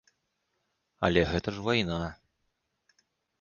Але 1.07 1.21
гэта 1.33 1.49
ж 1.59 1.67
вайна. 1.67 2.01